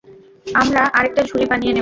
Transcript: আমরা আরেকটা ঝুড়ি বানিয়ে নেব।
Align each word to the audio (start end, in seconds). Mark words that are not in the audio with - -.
আমরা 0.55 0.81
আরেকটা 0.97 1.21
ঝুড়ি 1.23 1.45
বানিয়ে 1.45 1.73
নেব। 1.73 1.79